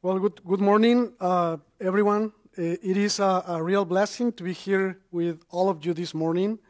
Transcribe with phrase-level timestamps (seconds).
[0.00, 2.32] Well, good, good morning, uh, everyone.
[2.56, 6.14] Uh, It is a, a real blessing to be here with all of you this
[6.14, 6.60] morning.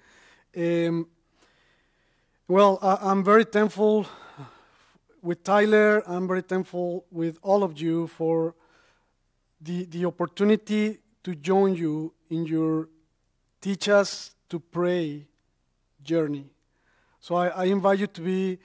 [0.57, 1.09] Um,
[2.49, 4.07] well, I, I'm very thankful
[5.21, 6.03] with Tyler.
[6.07, 8.55] I'm very thankful with all of you for
[9.61, 12.89] the, the opportunity to join you in your
[13.61, 15.27] Teach Us to Pray
[16.03, 16.47] journey.
[17.21, 18.59] So I, I invite you to be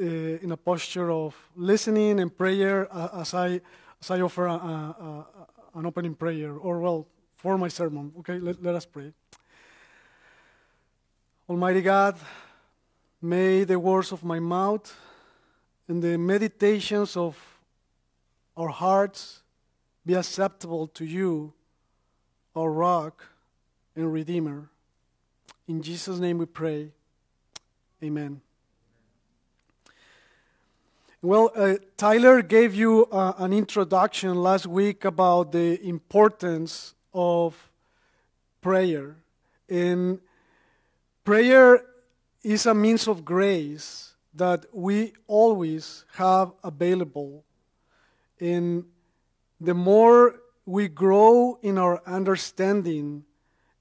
[0.00, 3.60] uh, in a posture of listening and prayer uh, as I
[4.00, 8.12] as I offer a, a, a, an opening prayer, or well, for my sermon.
[8.20, 9.12] Okay, let, let us pray.
[11.48, 12.16] Almighty God,
[13.20, 14.96] may the words of my mouth
[15.88, 17.36] and the meditations of
[18.56, 19.42] our hearts
[20.06, 21.52] be acceptable to you,
[22.54, 23.24] our rock
[23.96, 24.70] and redeemer.
[25.66, 26.92] In Jesus' name we pray.
[28.02, 28.40] Amen.
[31.22, 37.70] Well, uh, Tyler gave you uh, an introduction last week about the importance of
[38.62, 39.16] prayer.
[39.68, 40.20] And
[41.22, 41.84] prayer
[42.42, 47.44] is a means of grace that we always have available.
[48.40, 48.84] And
[49.60, 53.24] the more we grow in our understanding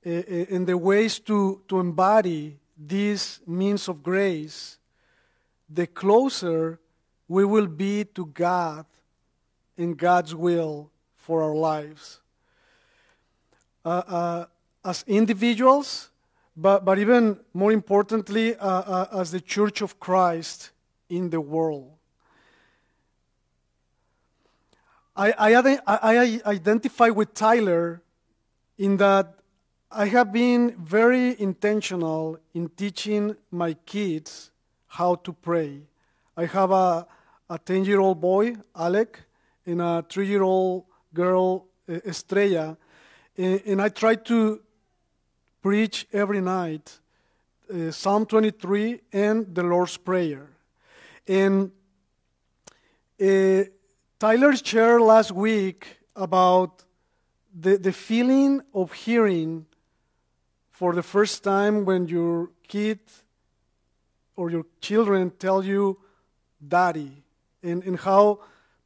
[0.06, 4.78] uh, in the ways to, to embody these means of grace,
[5.70, 6.80] the closer
[7.30, 8.86] we will be to God
[9.78, 12.20] in God's will for our lives.
[13.86, 14.46] Uh, uh,
[14.84, 16.10] as individuals,
[16.58, 20.72] but, but even more importantly, uh, uh as the Church of Christ
[21.10, 21.92] in the world.
[25.16, 28.02] I, I, I identify with Tyler
[28.78, 29.36] in that
[29.92, 34.52] I have been very intentional in teaching my kids
[34.88, 35.82] how to pray.
[36.38, 37.08] I have a,
[37.50, 39.20] a 10 year old boy, Alec,
[39.66, 42.78] and a 3 year old girl, Estrella.
[43.38, 44.62] And, and, I try to
[45.62, 47.00] preach every night
[47.74, 50.48] uh, Psalm 23 and the Lord's Prayer.
[51.28, 51.72] And
[53.22, 53.64] uh,
[54.20, 56.84] Tyler shared last week about
[57.60, 59.66] the, the feeling of hearing
[60.70, 63.00] for the first time when your kid
[64.36, 66.00] or your children tell you,
[66.66, 67.24] Daddy
[67.64, 68.40] and, and how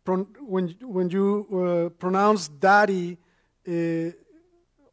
[0.05, 3.17] when, when you uh, pronounce daddy,
[3.67, 4.11] uh,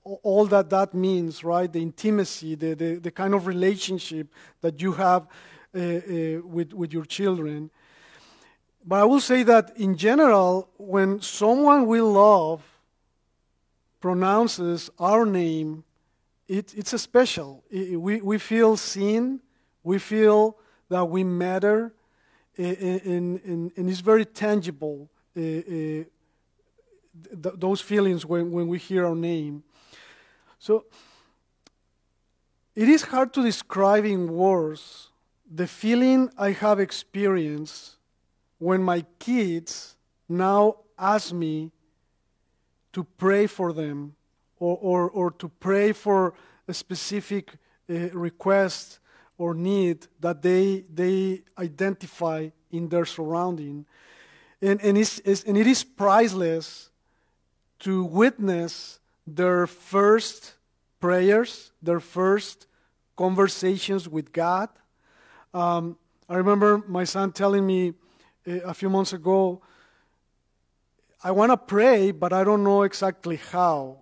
[0.04, 1.70] all that that means, right?
[1.72, 4.28] The intimacy, the, the, the kind of relationship
[4.60, 5.26] that you have
[5.74, 7.70] uh, uh, with, with your children.
[8.84, 12.62] But I will say that in general, when someone we love
[14.00, 15.84] pronounces our name,
[16.48, 17.62] it, it's a special.
[17.70, 19.40] It, we, we feel seen,
[19.84, 20.56] we feel
[20.88, 21.92] that we matter,
[22.64, 26.06] and, and, it's very tangible, th-
[27.32, 29.62] those feelings when, when we hear our name.
[30.58, 30.84] So
[32.74, 35.08] it is hard to describe in words
[35.50, 37.96] the feeling I have experienced
[38.58, 39.96] when my kids
[40.28, 41.72] now ask me
[42.92, 44.14] to pray for them
[44.58, 46.34] or, or, or to pray for
[46.68, 47.54] a specific
[47.88, 48.99] uh, request
[49.40, 53.86] or need that they, they identify in their surrounding.
[54.60, 56.90] And, and, it's, it's, and it is priceless
[57.78, 60.56] to witness their first
[61.00, 62.66] prayers, their first
[63.16, 64.68] conversations with God.
[65.54, 65.96] Um,
[66.28, 67.94] I remember my son telling me
[68.46, 69.62] uh, a few months ago,
[71.24, 73.99] I want to pray, but I don't know exactly how.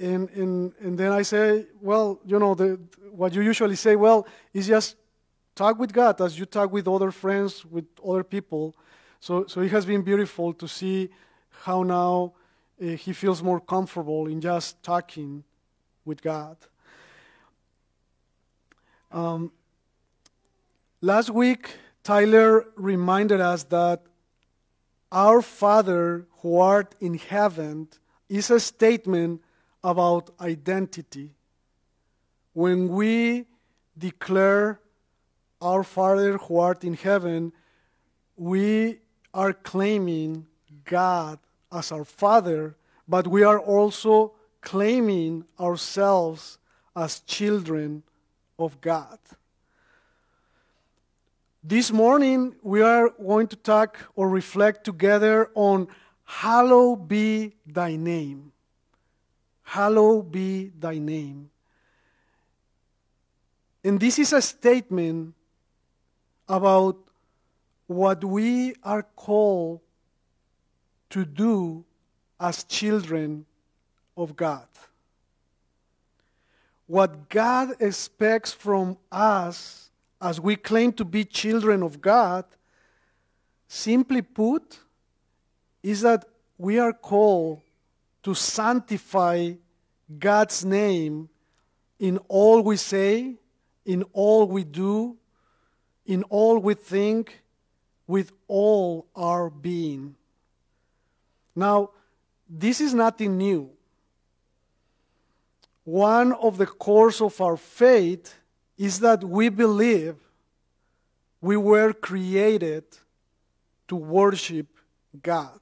[0.00, 4.26] And, and, and then I say, well, you know, the, what you usually say, well,
[4.52, 4.96] is just
[5.54, 8.74] talk with God as you talk with other friends, with other people.
[9.20, 11.10] So, so it has been beautiful to see
[11.62, 12.32] how now
[12.82, 15.44] uh, he feels more comfortable in just talking
[16.04, 16.56] with God.
[19.12, 19.52] Um,
[21.00, 21.70] last week,
[22.02, 24.02] Tyler reminded us that
[25.12, 27.88] our Father who art in heaven
[28.28, 29.40] is a statement
[29.84, 31.30] about identity.
[32.54, 33.44] When we
[33.96, 34.80] declare
[35.60, 37.52] our Father who art in heaven,
[38.36, 38.98] we
[39.32, 40.46] are claiming
[40.84, 41.38] God
[41.70, 42.76] as our Father,
[43.06, 44.32] but we are also
[44.62, 46.58] claiming ourselves
[46.96, 48.02] as children
[48.58, 49.18] of God.
[51.62, 55.88] This morning, we are going to talk or reflect together on
[56.24, 58.53] Hallowed be thy name.
[59.74, 61.50] Hallowed be thy name.
[63.82, 65.34] And this is a statement
[66.48, 66.96] about
[67.88, 69.80] what we are called
[71.10, 71.84] to do
[72.38, 73.46] as children
[74.16, 74.68] of God.
[76.86, 79.90] What God expects from us
[80.20, 82.44] as we claim to be children of God,
[83.66, 84.78] simply put,
[85.82, 86.26] is that
[86.58, 87.60] we are called
[88.22, 89.54] to sanctify
[90.18, 91.28] God's name
[91.98, 93.36] in all we say,
[93.84, 95.16] in all we do,
[96.06, 97.42] in all we think,
[98.06, 100.14] with all our being.
[101.56, 101.90] Now,
[102.48, 103.70] this is nothing new.
[105.84, 108.34] One of the cores of our faith
[108.76, 110.16] is that we believe
[111.40, 112.84] we were created
[113.88, 114.66] to worship
[115.22, 115.60] God.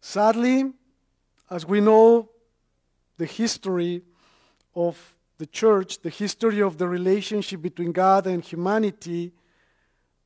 [0.00, 0.72] Sadly,
[1.52, 2.30] as we know
[3.18, 4.00] the history
[4.74, 9.32] of the church, the history of the relationship between God and humanity,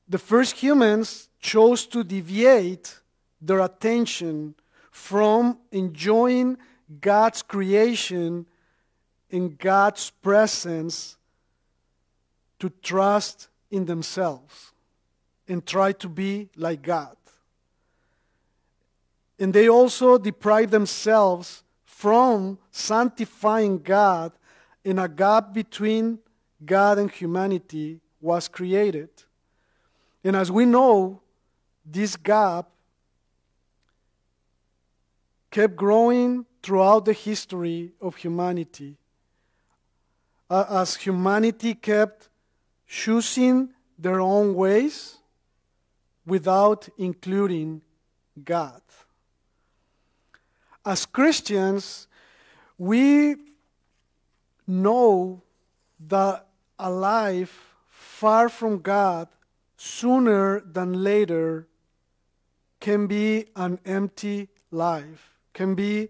[0.08, 3.00] the first humans chose to deviate
[3.40, 4.55] their attention
[4.93, 6.58] from enjoying
[7.00, 8.46] God's creation
[9.28, 11.17] in God's presence
[12.61, 14.73] to trust in themselves
[15.49, 17.17] and try to be like God.
[19.38, 24.33] And they also deprive themselves from sanctifying God,
[24.85, 26.19] and a gap between
[26.65, 29.09] God and humanity was created.
[30.23, 31.21] And as we know,
[31.85, 32.69] this gap
[35.50, 38.97] kept growing throughout the history of humanity.
[40.50, 42.29] as humanity kept
[42.87, 45.19] choosing their own ways
[46.25, 47.83] without including
[48.44, 48.81] God
[50.87, 52.06] as Christians,
[52.79, 53.35] we
[54.67, 55.43] know
[56.09, 56.47] that
[56.79, 59.29] a life far from God
[59.77, 61.67] sooner than later
[62.79, 66.09] can be an empty life, can be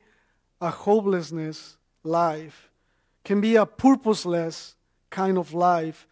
[0.60, 2.70] a hopelessness life,
[3.24, 4.76] can be a purposeless
[5.08, 6.06] kind of life,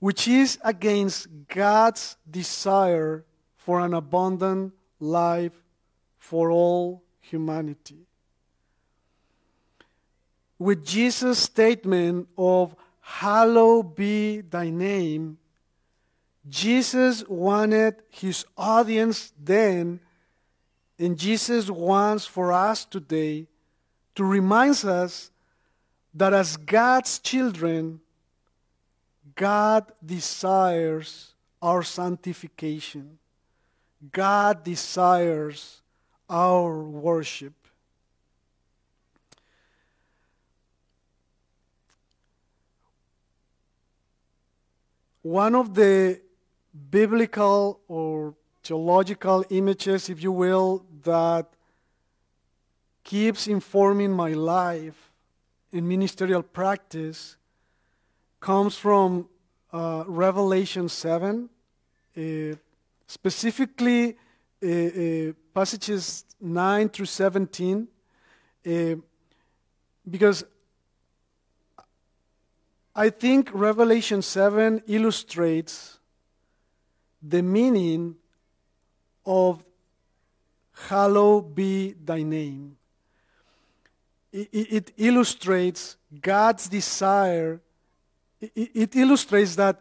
[0.00, 3.24] which is against God's desire
[3.56, 5.62] for an abundant life
[6.18, 8.06] for all humanity.
[10.58, 15.38] With Jesus' statement of, Hallowed be thy name,
[16.48, 19.98] Jesus wanted his audience then,
[20.98, 23.48] and Jesus wants for us today
[24.14, 25.30] to remind us
[26.14, 28.00] that as God's children,
[29.34, 33.18] God desires our sanctification.
[34.12, 35.81] God desires
[36.32, 37.52] our worship.
[45.20, 46.20] One of the
[46.90, 48.34] biblical or
[48.64, 51.52] theological images, if you will, that
[53.04, 55.12] keeps informing my life
[55.70, 57.36] in ministerial practice
[58.40, 59.28] comes from
[59.72, 61.48] uh, Revelation 7,
[62.16, 62.20] uh,
[63.06, 64.16] specifically
[64.62, 67.88] uh, passages 9 through 17
[68.66, 68.94] uh,
[70.08, 70.44] because
[72.94, 75.98] I think Revelation 7 illustrates
[77.22, 78.16] the meaning
[79.24, 79.64] of
[80.88, 82.76] hallowed be thy name.
[84.32, 87.60] It, it illustrates God's desire,
[88.40, 89.80] it, it illustrates that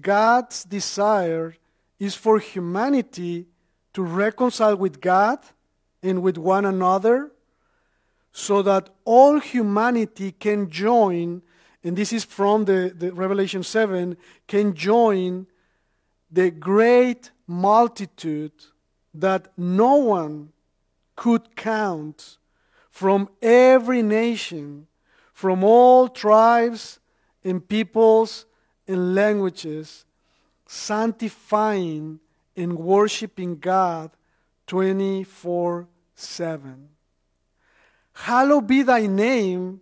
[0.00, 1.54] God's desire
[1.98, 3.46] is for humanity
[3.94, 5.38] to reconcile with God
[6.02, 7.30] and with one another
[8.32, 11.40] so that all humanity can join,
[11.82, 14.16] and this is from the, the Revelation 7,
[14.48, 15.46] can join
[16.30, 18.52] the great multitude
[19.14, 20.50] that no one
[21.14, 22.38] could count
[22.90, 24.88] from every nation,
[25.32, 26.98] from all tribes
[27.44, 28.46] and peoples
[28.88, 30.04] and languages,
[30.66, 32.18] sanctifying
[32.56, 34.10] in worshiping God
[34.66, 36.88] 24 7.
[38.12, 39.80] Hallowed be thy name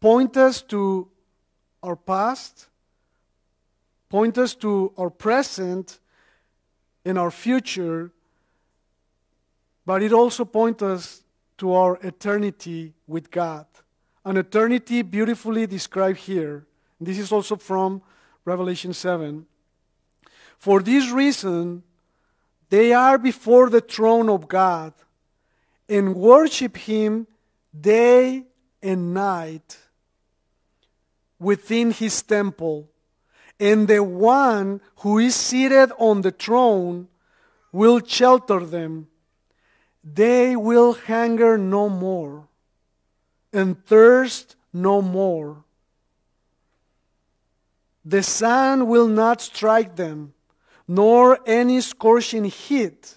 [0.00, 1.08] point us to
[1.82, 2.68] our past,
[4.08, 6.00] point us to our present
[7.04, 8.10] and our future,
[9.84, 11.22] but it also points us
[11.58, 13.66] to our eternity with God.
[14.24, 16.66] An eternity beautifully described here.
[17.00, 18.02] This is also from
[18.44, 19.46] Revelation 7.
[20.58, 21.82] For this reason,
[22.68, 24.92] they are before the throne of God
[25.88, 27.26] and worship Him
[27.78, 28.44] day
[28.82, 29.78] and night
[31.38, 32.90] within His temple.
[33.60, 37.08] And the one who is seated on the throne
[37.72, 39.08] will shelter them.
[40.04, 42.48] They will hunger no more
[43.52, 45.64] and thirst no more.
[48.04, 50.32] The sun will not strike them,
[50.88, 53.14] nor any scorching heat,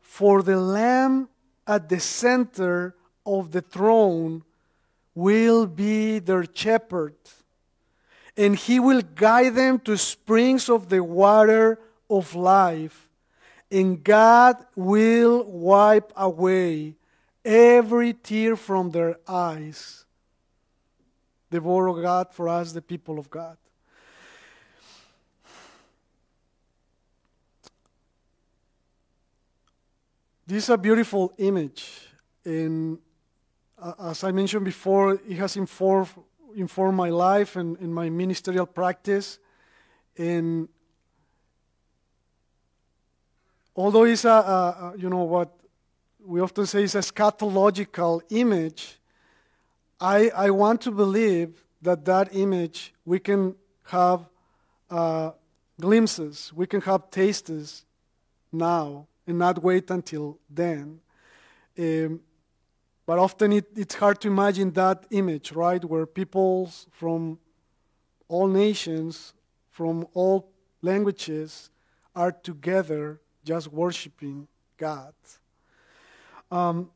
[0.00, 1.28] for the Lamb
[1.66, 4.44] at the center of the throne
[5.14, 7.16] will be their shepherd,
[8.36, 11.80] and he will guide them to springs of the water
[12.10, 13.08] of life,
[13.70, 16.94] and God will wipe away
[17.42, 20.04] every tear from their eyes.
[21.48, 23.56] The word of God for us, the people of God.
[30.48, 32.08] This is a beautiful image.
[32.44, 32.98] And
[33.76, 36.10] uh, as I mentioned before, it has informed,
[36.54, 39.40] informed my life and, and my ministerial practice.
[40.16, 40.68] And
[43.74, 45.52] although it's a, a, you know what
[46.24, 49.00] we often say is a eschatological image,
[50.00, 54.28] I, I want to believe that that image we can have
[54.90, 55.32] uh,
[55.80, 57.84] glimpses, we can have tastes
[58.52, 61.00] now and not wait until then.
[61.78, 62.20] Um,
[63.06, 67.38] but often it, it's hard to imagine that image, right, where peoples from
[68.28, 69.32] all nations,
[69.70, 70.48] from all
[70.82, 71.70] languages,
[72.14, 75.14] are together just worshiping God.
[76.50, 76.90] Um,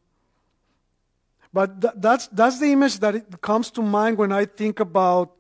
[1.53, 5.33] but th- that's, that's the image that comes to mind when I think about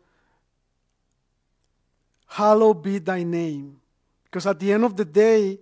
[2.26, 3.80] hallowed be thy name.
[4.24, 5.58] Because at the end of the day,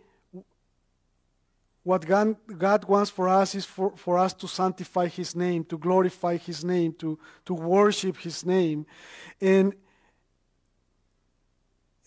[1.88, 5.78] what God, God wants for us is for, for us to sanctify His name, to
[5.78, 8.84] glorify His name, to, to worship His name.
[9.40, 9.74] And,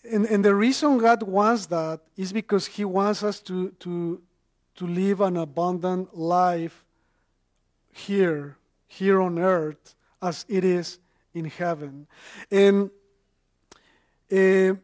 [0.08, 4.22] and, and the reason God wants that is because He wants us to, to,
[4.76, 6.84] to live an abundant life
[7.90, 11.00] here, here on earth, as it is
[11.34, 12.06] in heaven.
[12.52, 12.88] And
[14.30, 14.76] uh,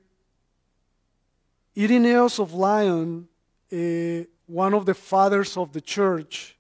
[1.77, 3.29] Irenaeus of Lyon,
[3.73, 6.57] uh, one of the fathers of the church,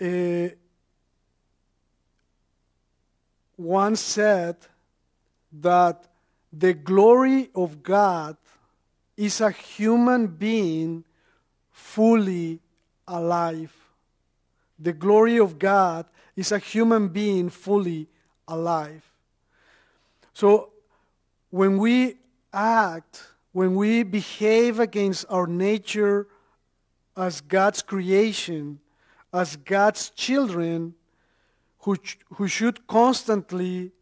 [0.00, 0.48] uh,
[3.56, 4.56] once said
[5.52, 6.06] that
[6.52, 8.36] the glory of God
[9.16, 11.04] is a human being
[11.70, 12.60] fully
[13.06, 13.72] alive.
[14.78, 18.08] The glory of God is a human being fully
[18.48, 19.04] alive.
[20.32, 20.70] So
[21.50, 22.16] when we
[22.52, 26.26] act, when we behave against our nature
[27.20, 28.80] as God's creation,
[29.32, 30.94] as God's children,
[31.80, 31.96] who,
[32.34, 33.92] who should constantly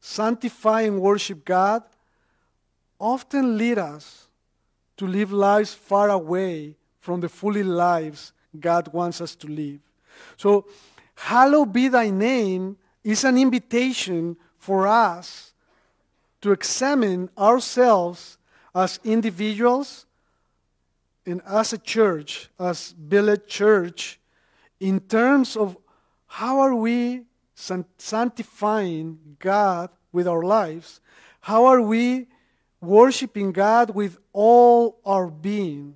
[0.00, 1.82] sanctify and worship God,
[3.00, 4.28] often lead us
[4.96, 9.80] to live lives far away from the fully lives God wants us to live.
[10.36, 10.66] So,
[11.16, 15.52] hallowed be thy name is an invitation for us
[16.40, 18.38] to examine ourselves
[18.74, 20.06] as individuals
[21.26, 24.18] and as a church, as Village Church,
[24.80, 25.76] in terms of
[26.26, 27.22] how are we
[27.54, 31.00] sanctifying God with our lives?
[31.40, 32.26] How are we
[32.80, 35.94] worshiping God with all our being?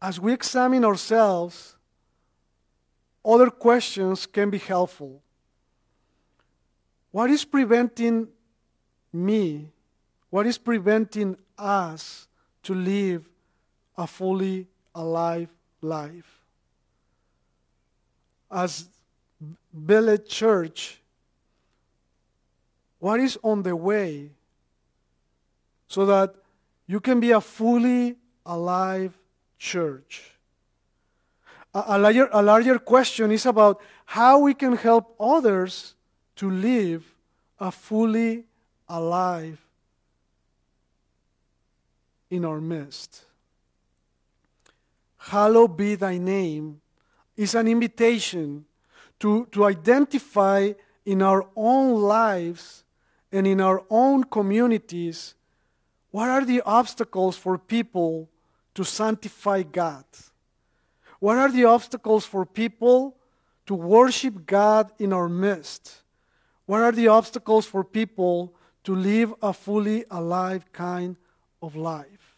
[0.00, 1.76] As we examine ourselves,
[3.24, 5.22] other questions can be helpful.
[7.10, 8.28] What is preventing
[9.12, 9.72] me?
[10.30, 12.28] What is preventing us
[12.66, 13.28] to live
[13.96, 15.48] a fully alive
[15.80, 16.42] life?
[18.50, 18.88] As
[19.72, 21.00] Village Church,
[22.98, 24.30] what is on the way
[25.86, 26.34] so that
[26.88, 29.16] you can be a fully alive
[29.58, 30.32] church?
[31.72, 35.94] A, a, larger, a larger question is about how we can help others
[36.34, 37.04] to live
[37.60, 38.44] a fully
[38.88, 39.65] alive
[42.30, 43.24] in our midst.
[45.16, 46.80] Hallowed be thy name
[47.36, 48.64] is an invitation
[49.20, 50.72] to, to identify
[51.04, 52.84] in our own lives
[53.32, 55.34] and in our own communities
[56.10, 58.30] what are the obstacles for people
[58.74, 60.04] to sanctify God?
[61.20, 63.16] What are the obstacles for people
[63.66, 66.02] to worship God in our midst?
[66.64, 68.54] What are the obstacles for people
[68.84, 71.16] to live a fully alive kind
[71.66, 72.36] of life?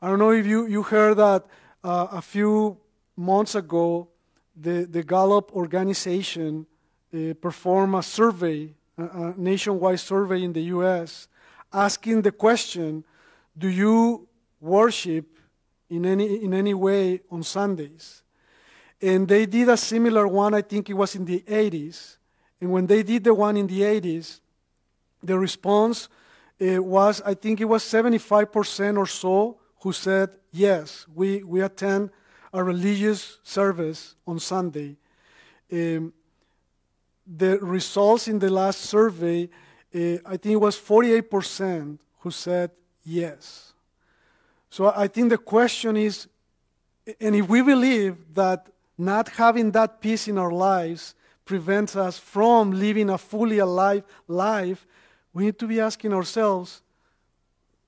[0.00, 1.46] I don't know if you, you heard that
[1.82, 2.78] uh, a few
[3.16, 4.08] months ago,
[4.54, 6.66] the, the Gallup organization
[7.14, 11.28] uh, performed a survey, a, a nationwide survey in the U.S.,
[11.72, 13.04] asking the question
[13.56, 14.28] Do you
[14.60, 15.38] worship
[15.88, 18.22] in any, in any way on Sundays?
[19.00, 22.18] And they did a similar one, I think it was in the 80s.
[22.60, 24.40] And when they did the one in the 80s,
[25.22, 26.08] the response
[26.62, 32.10] uh, was, I think it was 75% or so who said, yes, we, we attend
[32.52, 34.96] a religious service on Sunday.
[35.72, 36.12] Um,
[37.26, 39.48] the results in the last survey,
[39.94, 42.70] uh, I think it was 48% who said
[43.04, 43.72] yes.
[44.70, 46.28] So I think the question is,
[47.20, 51.14] and if we believe that not having that peace in our lives
[51.44, 54.86] prevents us from living a fully alive life,
[55.32, 56.82] we need to be asking ourselves,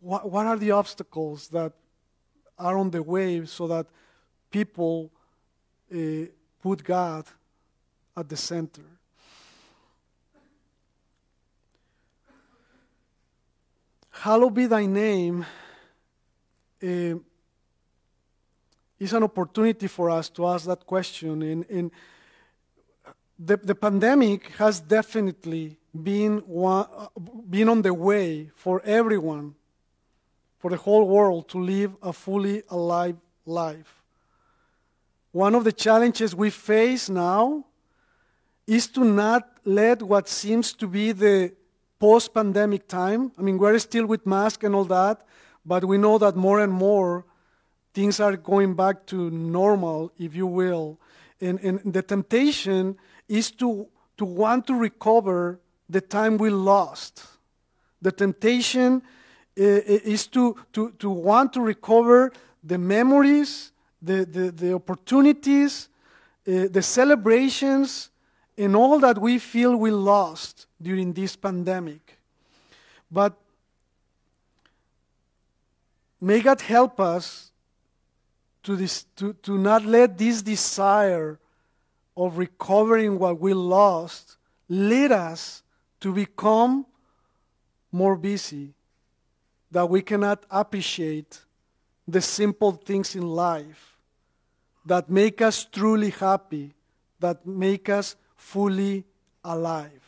[0.01, 1.73] what, what are the obstacles that
[2.59, 3.87] are on the way so that
[4.51, 5.11] people
[5.93, 6.27] uh,
[6.63, 7.25] put God
[8.17, 8.83] at the center?
[14.11, 15.45] Hallowed be thy name
[16.83, 17.15] uh,
[18.99, 21.43] is an opportunity for us to ask that question.
[21.43, 21.91] And, and
[23.39, 26.87] the, the pandemic has definitely been, one,
[27.49, 29.55] been on the way for everyone,
[30.59, 34.03] for the whole world to live a fully alive life.
[35.33, 37.65] One of the challenges we face now
[38.67, 41.53] is to not let what seems to be the
[41.99, 43.33] post pandemic time.
[43.39, 45.27] I mean, we're still with masks and all that,
[45.65, 47.25] but we know that more and more
[47.93, 50.99] things are going back to normal, if you will.
[51.41, 52.97] And, and the temptation
[53.29, 57.25] is to, to want to recover the time we lost.
[58.01, 59.03] The temptation
[59.59, 63.73] uh, is to, to, to want to recover the memories,
[64.03, 65.89] the, the, the opportunities,
[66.47, 68.11] uh, the celebrations,
[68.57, 72.19] and all that we feel we lost during this pandemic.
[73.11, 73.35] But
[76.21, 77.51] may God help us
[78.63, 81.39] to, this, to, to not let this desire
[82.17, 84.37] of recovering what we lost
[84.69, 85.64] lead us
[86.05, 86.85] to become
[87.91, 88.75] more busy,
[89.71, 91.41] that we cannot appreciate
[92.07, 93.97] the simple things in life
[94.85, 96.75] that make us truly happy,
[97.21, 99.03] that make us fully
[99.43, 100.03] alive.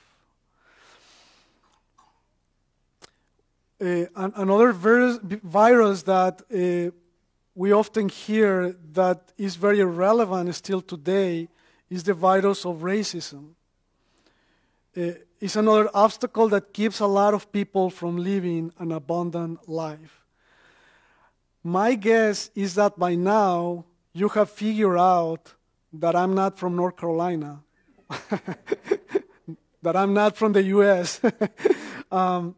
[3.80, 4.04] Uh,
[4.36, 6.90] another virus, virus that uh,
[7.54, 11.48] we often hear that is very relevant still today
[11.88, 13.54] is the virus of racism.
[14.96, 20.24] Uh, it's another obstacle that keeps a lot of people from living an abundant life.
[21.62, 25.52] My guess is that by now you have figured out
[25.92, 27.60] that I'm not from North Carolina,
[29.82, 31.20] that I'm not from the US.
[32.10, 32.54] um,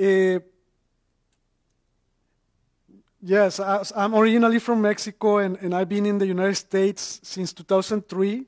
[0.00, 0.38] uh,
[3.20, 7.52] yes, I, am originally from Mexico and, and I've been in the United States since
[7.52, 8.46] 2003.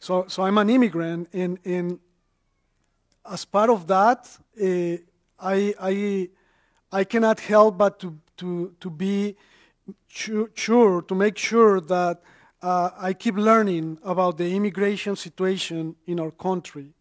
[0.00, 1.98] So, so I'm an immigrant, and, and
[3.30, 4.26] as part of that,
[4.58, 4.96] uh,
[5.38, 6.28] I, I,
[6.90, 9.36] I cannot help but to, to, to be
[10.08, 12.22] sure, to make sure that
[12.62, 16.94] uh, I keep learning about the immigration situation in our country.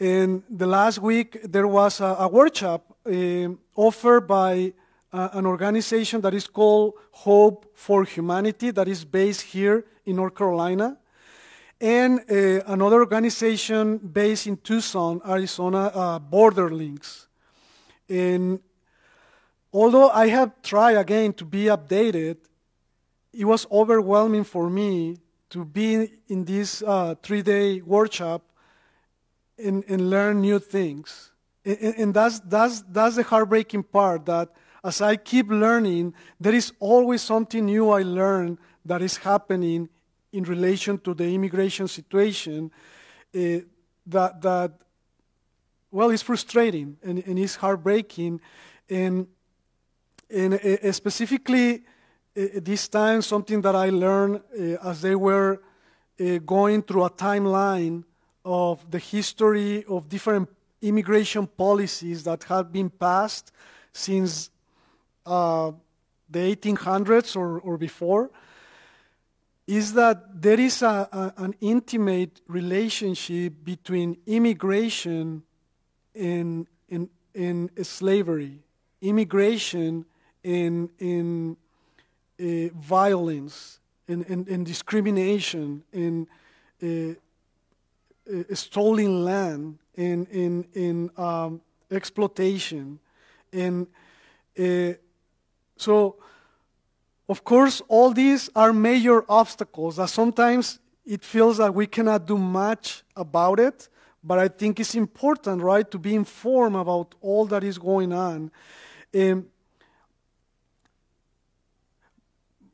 [0.00, 4.72] And the last week, there was a, a workshop uh, offered by
[5.12, 10.34] uh, an organization that is called Hope for Humanity, that is based here in North
[10.34, 10.98] Carolina
[11.80, 17.26] and uh, another organization based in Tucson, Arizona, uh, Borderlinks.
[18.08, 18.60] And
[19.72, 22.38] although I have tried again to be updated,
[23.32, 25.18] it was overwhelming for me
[25.50, 28.42] to be in this uh, three day workshop
[29.56, 31.32] and, and, learn new things.
[31.64, 34.50] And, and that's, that's, that's the heartbreaking part that
[34.84, 39.88] as I keep learning, there is always something new I learn that is happening
[40.32, 42.70] in relation to the immigration situation
[43.34, 43.38] uh,
[44.06, 44.72] that, that,
[45.90, 48.40] well, it's frustrating and, and it's heartbreaking.
[48.90, 49.26] And,
[50.30, 51.82] and uh, specifically,
[52.36, 55.60] uh, this time, something that I learned uh, as they were
[56.20, 58.04] uh, going through a timeline
[58.44, 60.48] of the history of different
[60.82, 63.52] immigration policies that have been passed
[63.92, 64.50] since
[65.26, 65.72] uh,
[66.30, 68.30] the 1800s or, or before
[69.68, 75.42] is that there is a, a, an intimate relationship between immigration
[76.14, 78.58] and, and, and slavery,
[79.02, 80.04] immigration
[80.42, 81.56] and, and
[82.40, 83.78] uh, violence
[84.08, 86.26] and, and, and, discrimination and
[86.82, 87.14] uh,
[88.32, 92.98] uh, stolen land and, and, and um, exploitation.
[93.52, 93.86] And,
[94.58, 94.94] Uh,
[95.76, 96.16] so,
[97.28, 102.38] of course, all these are major obstacles that sometimes it feels that we cannot do
[102.38, 103.88] much about it,
[104.24, 108.50] but I think it's important, right, to be informed about all that is going on.
[109.14, 109.46] Um,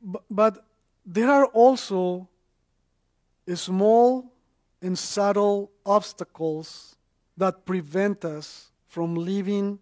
[0.01, 0.65] but, but
[1.05, 2.27] there are also
[3.53, 4.31] small
[4.81, 6.95] and subtle obstacles
[7.37, 9.79] that prevent us from living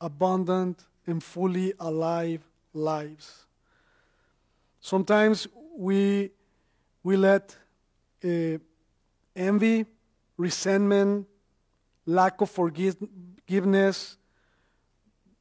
[0.00, 2.40] abundant and fully alive
[2.72, 3.46] lives.
[4.80, 6.30] Sometimes we,
[7.02, 7.56] we let
[8.24, 8.58] uh,
[9.34, 9.86] envy,
[10.36, 11.26] resentment,
[12.06, 14.16] lack of forgiveness,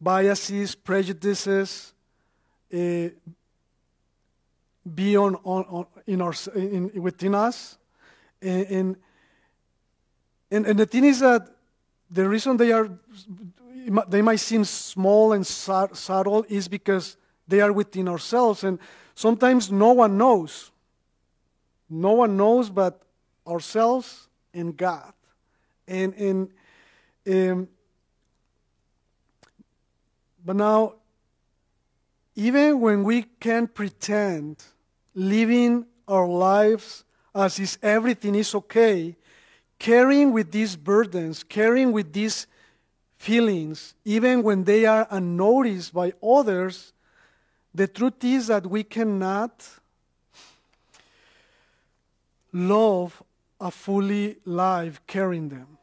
[0.01, 1.93] biases, prejudices
[2.73, 3.09] uh,
[4.95, 7.77] be on, on, on, in our, in, within us.
[8.41, 8.97] And,
[10.51, 11.47] and, and the thing is that
[12.09, 12.89] the reason they are
[14.07, 17.17] they might seem small and subtle is because
[17.47, 18.79] they are within ourselves and
[19.15, 20.71] sometimes no one knows.
[21.89, 23.01] No one knows but
[23.47, 25.13] ourselves and god.
[25.87, 26.49] And and
[27.27, 27.67] um,
[30.45, 30.95] but now
[32.35, 34.63] even when we can pretend
[35.15, 39.15] living our lives as if everything is okay
[39.79, 42.45] carrying with these burdens carrying with these
[43.19, 46.93] feelings, even when they are unnoticed by others,
[47.75, 49.67] the truth is that we cannot
[52.53, 53.21] love
[53.59, 55.77] a fully life carrying them.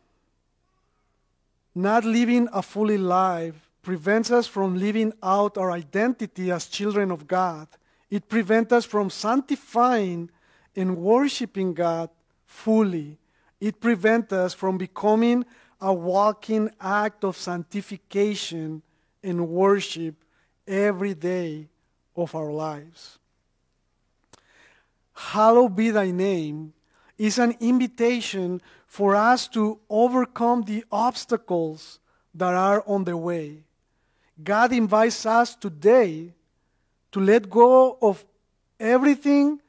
[1.74, 7.28] Not living a fully life prevents us from living out our identity as children of
[7.28, 7.68] God.
[8.10, 10.30] It prevents us from sanctifying
[10.74, 12.08] and worshiping God
[12.46, 13.18] fully.
[13.66, 15.44] It prevents us from becoming
[15.80, 18.80] a walking act of sanctification
[19.24, 20.14] and worship
[20.68, 21.66] every day
[22.14, 23.18] of our lives.
[25.14, 26.74] Hallowed be thy name
[27.18, 31.98] is an invitation for us to overcome the obstacles
[32.36, 33.64] that are on the way.
[34.44, 36.32] God invites us today
[37.10, 38.24] to let go of
[38.78, 39.60] everything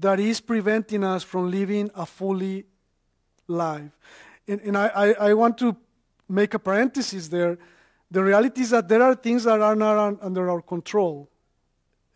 [0.00, 2.64] that is preventing us from living a fully
[3.46, 3.90] life.
[4.48, 5.76] And, and I, I, I, want to
[6.28, 7.58] make a parenthesis there.
[8.10, 11.28] The reality is that there are things that are not under our control.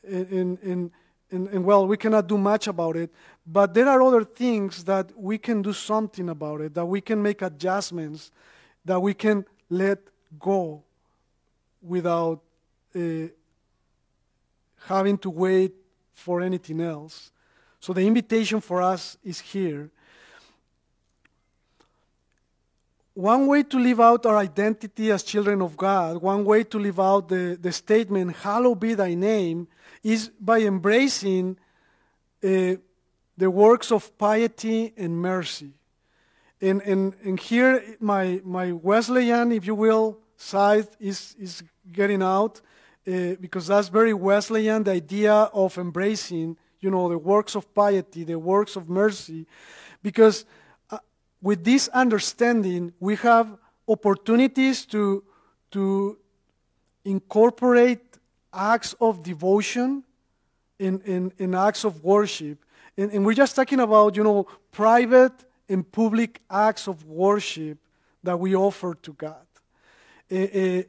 [0.03, 0.90] And, in,
[1.31, 3.12] in, in, well, we cannot do much about it,
[3.47, 7.23] but there are other things that we can do something about it, that we can
[7.23, 8.31] make adjustments,
[8.85, 9.99] that we can let
[10.38, 10.83] go
[11.83, 12.40] without
[12.97, 13.29] uh,
[14.87, 15.75] having to wait
[16.14, 17.31] for anything else.
[17.85, 19.90] So the invitation for us is here
[23.12, 26.99] one way to live out our identity as children of God, one way to live
[26.99, 29.68] out the, the statement, Hallowed be thy name,
[30.03, 31.59] is by embracing
[32.42, 32.77] uh,
[33.37, 35.75] the works of piety and mercy.
[36.62, 42.62] And, and, and here, my, my Wesleyan, if you will, side is, is getting out
[43.07, 48.25] uh, because that's very Wesleyan, the idea of embracing, you know, the works of piety,
[48.25, 49.47] the works of mercy,
[50.03, 50.44] because
[51.40, 53.57] with this understanding, we have
[53.88, 55.25] opportunities to,
[55.70, 56.18] to
[57.05, 58.01] incorporate
[58.53, 60.05] acts of devotion
[60.79, 62.59] in, in, in acts of worship.
[62.97, 65.33] And, and, we're just talking about, you know, private
[65.68, 67.79] and public acts of worship
[68.23, 69.47] that we offer to God.
[70.31, 70.83] Uh, uh,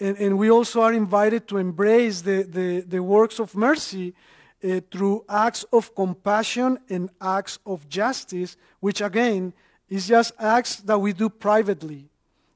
[0.00, 4.14] and, and, we also are invited to embrace the, the, the works of mercy
[4.64, 9.52] uh, through acts of compassion and acts of justice, which again
[9.88, 12.08] is just acts that we do privately.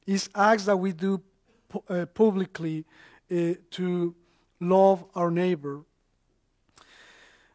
[0.06, 1.20] is acts that we do
[1.88, 2.84] uh, publicly
[3.30, 4.14] uh, to
[4.60, 5.82] love our neighbor.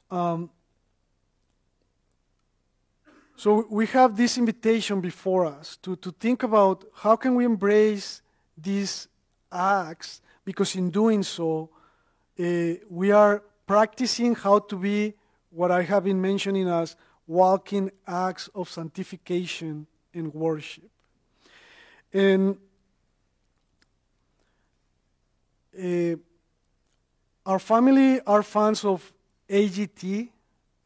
[0.10, 0.50] Um,
[3.36, 8.22] so we have this invitation before us to, to think about how can we embrace
[8.58, 9.08] these
[9.52, 11.70] acts because in doing so
[12.40, 12.44] uh,
[12.90, 15.14] we are practicing how to be
[15.52, 16.96] what I have been mentioning as
[17.28, 20.90] walking acts of sanctification and worship.
[22.14, 22.58] And
[25.78, 26.16] uh,
[27.46, 29.14] our family are fans of
[29.50, 30.30] AGT.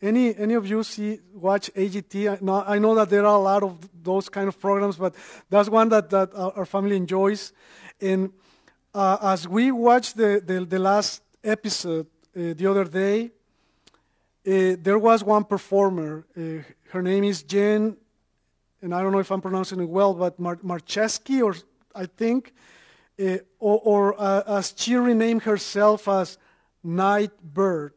[0.02, 2.32] Any, any of you see watch AGT?
[2.32, 5.14] I know, I know that there are a lot of those kind of programs, but
[5.50, 7.54] that's one that, that our family enjoys.
[8.02, 8.32] And
[8.96, 13.32] uh, as we watched the, the, the last episode uh, the other day,
[14.48, 16.26] uh, there was one performer.
[16.36, 17.98] Uh, her name is Jen,
[18.82, 21.56] and I don't know if I'm pronouncing it well, but Mar- Marcheski or
[21.94, 22.54] I think,
[23.20, 26.38] uh, or, or uh, as she renamed herself as
[26.84, 27.94] Night Bird.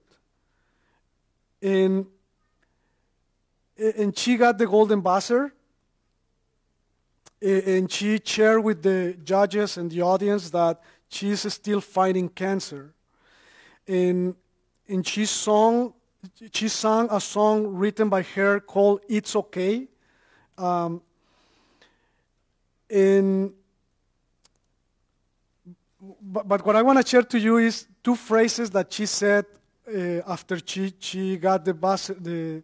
[1.62, 2.06] And,
[3.78, 5.52] and she got the Golden Buzzer.
[7.40, 12.93] And she shared with the judges and the audience that she's still fighting cancer.
[13.86, 14.34] And,
[14.88, 15.94] and she, sung,
[16.52, 19.88] she sang a song written by her called It's Okay.
[20.56, 21.02] Um,
[22.90, 23.52] and
[26.20, 29.46] but, but what I want to share to you is two phrases that she said
[29.88, 32.62] uh, after she, she got the buzzer, the,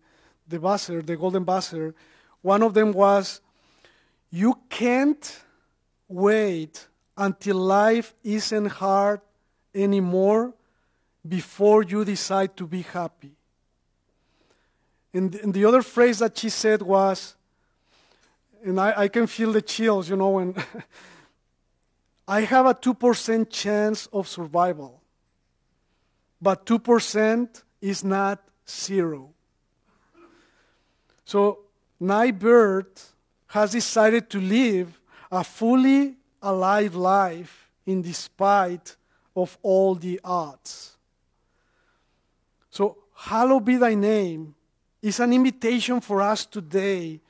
[0.49, 1.95] the buzzer, the golden buzzer.
[2.43, 3.41] One of them was,
[4.31, 5.41] You can't
[6.09, 9.21] wait until life isn't hard
[9.75, 10.55] anymore
[11.27, 13.33] before you decide to be happy.
[15.13, 17.37] And, and the other phrase that she said was,
[18.65, 20.55] and I, I can feel the chills, you know, when
[22.29, 25.01] I have a 2% chance of survival,
[26.41, 29.31] but 2% is not zero.
[31.25, 31.61] So,
[31.99, 32.87] Nightbird
[33.49, 38.97] has decided to live a fully alive life in despite
[39.37, 40.97] of all the odds.
[42.71, 44.55] So, hallowed be thy name
[45.03, 47.21] is an invitation for us today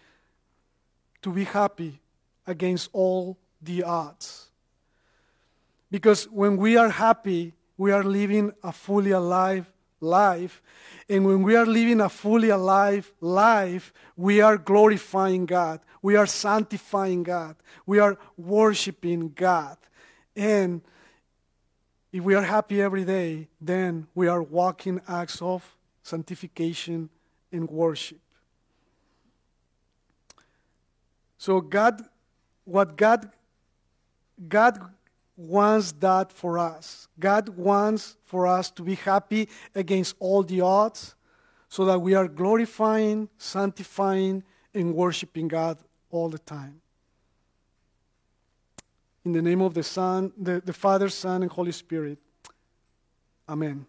[1.23, 2.01] to be happy
[2.47, 4.51] against all the odds.
[5.91, 10.63] Because when we are happy, we are living a fully alive life.
[11.09, 15.81] And when we are living a fully alive life, we are glorifying God.
[16.03, 17.57] We are sanctifying God.
[17.87, 19.77] We are worshiping God.
[20.37, 20.83] And
[22.13, 27.09] if we are happy every day, then we are walking acts of sanctification
[27.53, 28.19] and worship.
[31.39, 32.03] So God,
[32.65, 33.31] what God,
[34.49, 34.81] God
[35.37, 37.09] wants that for us.
[37.19, 41.15] God wants for us to be happy against all the odds
[41.69, 44.43] so that we are glorifying, sanctifying,
[44.75, 45.79] and worshiping God
[46.11, 46.81] all the time.
[49.25, 52.19] In the name of the Son, the, the Father, Son, and Holy Spirit.
[53.49, 53.87] Amen.